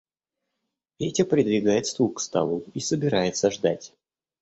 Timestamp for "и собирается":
2.73-3.51